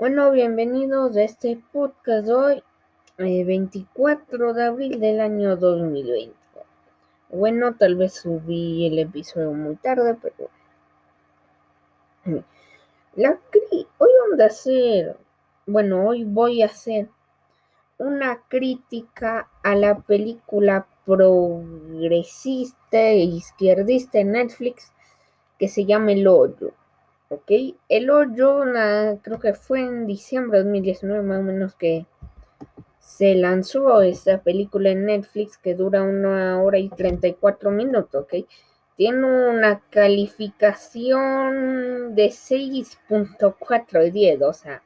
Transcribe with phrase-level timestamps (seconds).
[0.00, 2.62] Bueno, bienvenidos a este podcast hoy,
[3.18, 6.34] 24 eh, de abril del año 2020.
[7.28, 10.48] Bueno, tal vez subí el episodio muy tarde, pero...
[13.14, 13.38] La
[13.98, 15.18] hoy vamos a hacer,
[15.66, 17.10] bueno, hoy voy a hacer
[17.98, 24.94] una crítica a la película progresista e izquierdista en Netflix
[25.58, 26.72] que se llama El Hoyo.
[27.30, 27.50] ¿Ok?
[27.88, 28.60] El hoyo,
[29.22, 32.04] creo que fue en diciembre de 2019 más o menos que
[32.98, 38.34] se lanzó esta película en Netflix que dura una hora y 34 minutos, ¿ok?
[38.96, 44.82] Tiene una calificación de 6.4 de 10, o sea,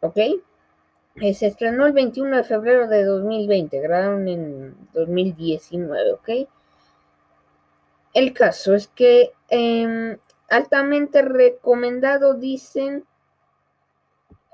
[0.00, 0.18] ¿ok?
[1.16, 6.30] Eh, se estrenó el 21 de febrero de 2020, grabaron en 2019, ¿ok?
[8.14, 10.18] El caso es que em,
[10.52, 13.04] altamente recomendado, dicen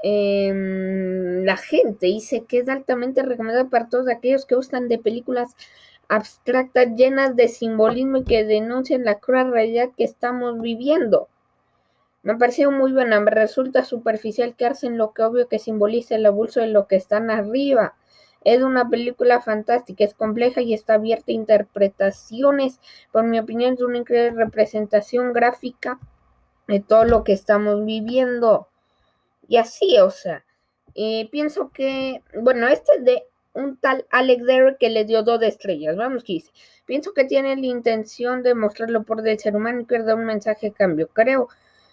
[0.02, 5.56] em, la gente, dice que es altamente recomendado para todos aquellos que gustan de películas
[6.08, 11.28] abstractas llenas de simbolismo y que denuncian la cruel realidad que estamos viviendo.
[12.22, 16.14] Me ha parecido muy buena, me resulta superficial quedarse en lo que obvio que simboliza
[16.14, 17.94] el abuso de lo que están arriba.
[18.44, 22.80] Es una película fantástica, es compleja y está abierta a interpretaciones.
[23.12, 25.98] Por mi opinión, es una increíble representación gráfica
[26.66, 28.68] de todo lo que estamos viviendo.
[29.48, 30.44] Y así, o sea,
[30.94, 33.22] eh, pienso que, bueno, este es de
[33.54, 35.96] un tal Alec Derrick que le dio dos estrellas.
[35.96, 36.52] Vamos, que dice.
[36.86, 40.24] Pienso que tiene la intención de mostrarlo por del ser humano y que da un
[40.24, 41.08] mensaje de cambio.
[41.08, 41.48] Creo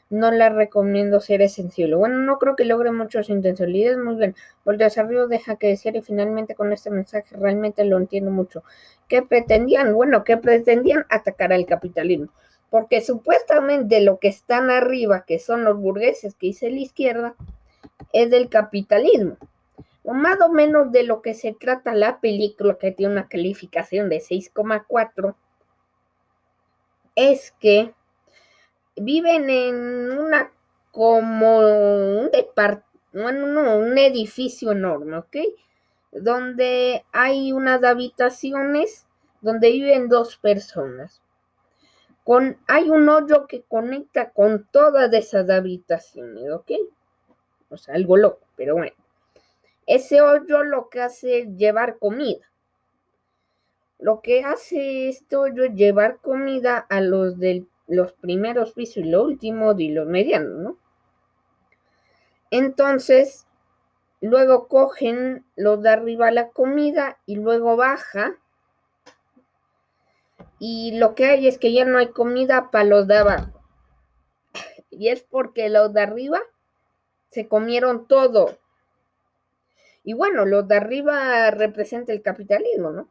[0.09, 1.95] no la recomiendo ser sensible.
[1.95, 3.97] Bueno, no creo que logre mucho su intencionalidad.
[3.97, 4.35] Muy bien.
[4.65, 8.63] el desarrollo deja que decir y finalmente con este mensaje realmente lo entiendo mucho.
[9.07, 9.93] ¿Qué pretendían?
[9.93, 11.05] Bueno, ¿qué pretendían?
[11.09, 12.27] Atacar al capitalismo.
[12.69, 17.35] Porque supuestamente lo que están arriba, que son los burgueses que dice la izquierda,
[18.13, 19.37] es del capitalismo.
[20.03, 24.17] Más o menos de lo que se trata la película, que tiene una calificación de
[24.17, 25.35] 6,4,
[27.15, 27.93] es que
[28.95, 30.51] viven en una
[30.91, 35.37] como un edificio enorme, ¿ok?
[36.11, 39.05] Donde hay unas habitaciones
[39.41, 41.21] donde viven dos personas.
[42.23, 46.71] Con, hay un hoyo que conecta con todas esas habitaciones, ¿ok?
[47.69, 48.95] O sea, algo loco, pero bueno.
[49.85, 52.49] Ese hoyo lo que hace es llevar comida.
[53.99, 59.03] Lo que hace este hoyo es llevar comida a los del los primeros pisos y
[59.03, 60.77] lo último y los medianos, ¿no?
[62.51, 63.47] Entonces,
[64.21, 68.37] luego cogen los de arriba la comida y luego baja.
[70.59, 73.61] Y lo que hay es que ya no hay comida para los de abajo.
[74.89, 76.39] Y es porque los de arriba
[77.29, 78.57] se comieron todo.
[80.03, 83.09] Y bueno, los de arriba representa el capitalismo, ¿no?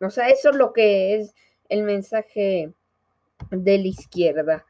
[0.00, 1.34] O sea, eso es lo que es
[1.68, 2.72] el mensaje
[3.50, 4.64] de la izquierda.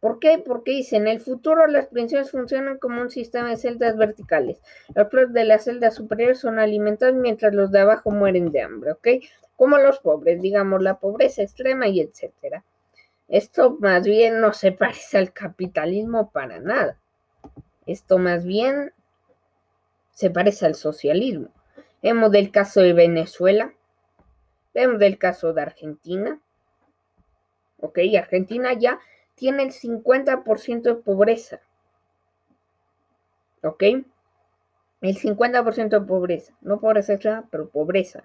[0.00, 0.36] ¿Por qué?
[0.36, 4.60] Porque dice, en el futuro las pensiones funcionan como un sistema de celdas verticales.
[4.94, 8.92] Los pobres de las celdas superiores son alimentados mientras los de abajo mueren de hambre,
[8.92, 9.08] ¿ok?
[9.56, 12.64] Como los pobres, digamos, la pobreza extrema y etcétera.
[13.28, 16.98] Esto más bien no se parece al capitalismo para nada.
[17.86, 18.92] Esto más bien
[20.12, 21.48] se parece al socialismo.
[22.02, 23.72] Vemos del caso de Venezuela,
[24.74, 26.40] vemos del caso de Argentina,
[27.84, 27.98] ¿ok?
[28.18, 28.98] Argentina ya
[29.34, 31.60] tiene el 50% de pobreza,
[33.62, 33.82] ¿ok?
[35.02, 38.24] El 50% de pobreza, no pobreza pero pobreza.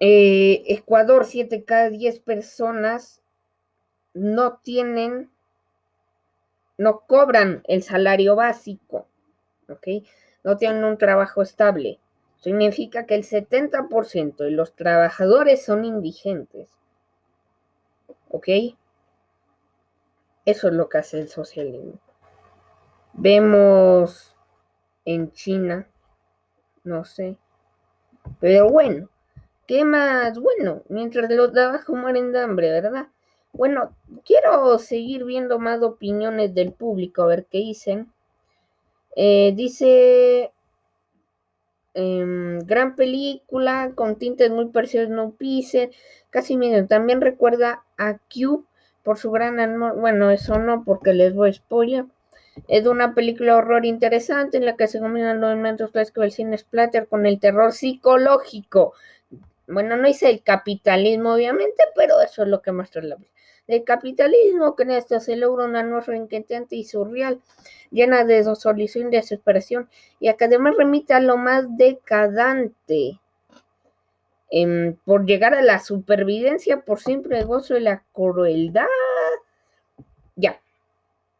[0.00, 3.20] Eh, Ecuador, 7 cada 10 personas
[4.14, 5.30] no tienen,
[6.78, 9.06] no cobran el salario básico,
[9.68, 9.88] ¿ok?
[10.42, 11.98] No tienen un trabajo estable.
[12.40, 16.81] Significa que el 70% de los trabajadores son indigentes.
[18.32, 18.48] ¿Ok?
[20.44, 22.00] Eso es lo que hace el socialismo.
[23.12, 24.36] Vemos
[25.04, 25.86] en China,
[26.82, 27.36] no sé.
[28.40, 29.08] Pero bueno,
[29.66, 30.38] ¿qué más?
[30.38, 33.08] Bueno, mientras los de abajo mueren de hambre, ¿verdad?
[33.52, 33.94] Bueno,
[34.24, 38.10] quiero seguir viendo más opiniones del público, a ver qué dicen.
[39.14, 40.52] Eh, dice
[41.94, 45.90] Em, gran película con tintes muy parecidos a Snowpiercer,
[46.30, 46.86] casi medio.
[46.86, 48.64] También recuerda a Q
[49.02, 49.98] por su gran amor.
[49.98, 52.06] Bueno, eso no, porque les voy a spoiler.
[52.68, 56.58] Es una película horror interesante en la que se combinan los elementos clásicos del cine
[56.58, 58.94] splatter con el terror psicológico.
[59.66, 63.16] Bueno, no hice el capitalismo, obviamente, pero eso es lo que muestra la
[63.66, 67.40] del capitalismo, que en esto se logra una nueva inquietante y surreal,
[67.90, 69.88] llena de solución y desesperación,
[70.20, 73.20] y que además remite a lo más decadente.
[74.54, 78.84] Em, por llegar a la supervivencia por simple gozo de la crueldad.
[80.36, 80.60] Ya.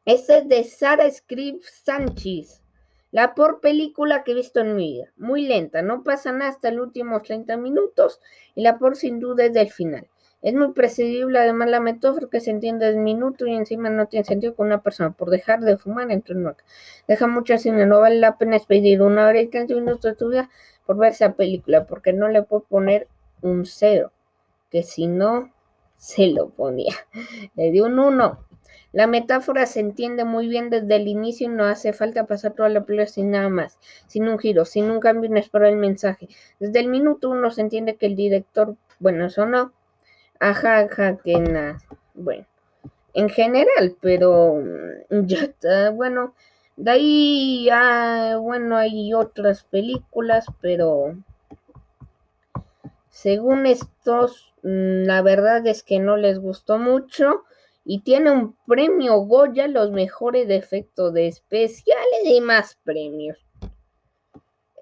[0.07, 2.63] Este es de Sara Scripps Sánchez.
[3.11, 5.13] La por película que he visto en mi vida.
[5.19, 8.19] Muy lenta, no pasa nada hasta los últimos 30 minutos
[8.55, 10.09] y la por sin duda es del final.
[10.43, 14.25] Es muy predecible, además la metáfora que se entiende del minuto y encima no tiene
[14.25, 16.57] sentido con una persona por dejar de fumar entre una
[17.07, 20.31] Deja mucho cine, no vale la pena expedir una hora y 30 minutos de tu
[20.31, 20.51] vida
[20.85, 23.07] por ver esa película, porque no le puedo poner
[23.41, 24.13] un cero,
[24.69, 25.53] que si no,
[25.97, 26.95] se lo ponía.
[27.55, 28.47] Le di un 1.
[28.91, 32.69] La metáfora se entiende muy bien desde el inicio y no hace falta pasar toda
[32.69, 33.79] la película sin nada más,
[34.09, 36.29] sin un giro, sin un cambio inesperado del mensaje.
[36.59, 39.73] Desde el minuto uno se entiende que el director, bueno, eso no,
[40.43, 41.79] ajá, ajá, que nada,
[42.15, 42.45] bueno,
[43.15, 44.57] en general, pero
[45.11, 46.35] mm, ya está, bueno,
[46.77, 51.15] de ahí, ah, bueno, hay otras películas, pero
[53.09, 57.45] según estos, mm, la verdad es que no les gustó mucho
[57.85, 63.39] y tiene un premio Goya, los mejores efectos de especiales y más premios.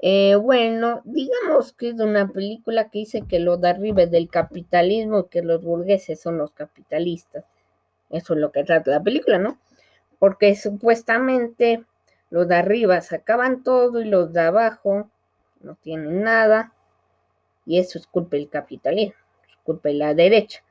[0.03, 4.29] Eh, bueno, digamos que es una película que dice que lo de arriba es del
[4.31, 7.45] capitalismo, que los burgueses son los capitalistas.
[8.11, 9.59] Eso es lo que trata la película, ¿no?
[10.19, 11.85] Porque supuestamente
[12.31, 15.11] los de arriba sacaban todo y los de abajo
[15.61, 16.73] no tienen nada.
[17.67, 19.15] Y eso es culpa del capitalismo,
[19.49, 20.63] es culpa de la derecha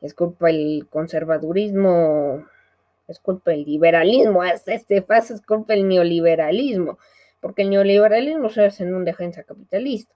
[0.00, 2.44] es culpa del conservadurismo,
[3.06, 6.98] es culpa del liberalismo, este paso es culpa del neoliberalismo,
[7.40, 10.12] porque el neoliberalismo se hace en un defensa capitalista.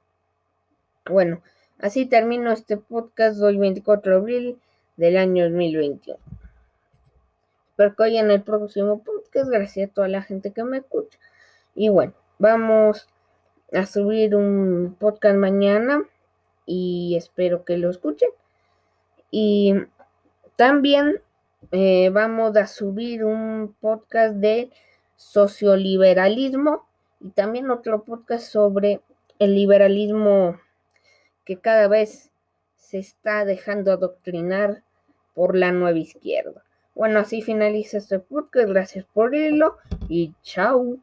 [1.09, 1.43] Bueno,
[1.79, 4.59] así termino este podcast hoy 24 de abril
[4.97, 6.19] del año 2021.
[7.71, 11.19] Espero que en el próximo podcast, gracias a toda la gente que me escucha.
[11.75, 13.09] Y bueno, vamos
[13.73, 16.05] a subir un podcast mañana
[16.67, 18.29] y espero que lo escuchen.
[19.31, 19.75] Y
[20.57, 21.21] también
[21.71, 24.71] eh, vamos a subir un podcast de
[25.17, 26.87] socioliberalismo
[27.23, 29.01] y también otro podcast sobre
[29.39, 30.61] el liberalismo
[31.45, 32.31] que cada vez
[32.77, 34.83] se está dejando adoctrinar
[35.35, 36.63] por la nueva izquierda.
[36.95, 38.69] Bueno, así finaliza este podcast.
[38.69, 39.79] Gracias por verlo
[40.09, 40.99] y chao.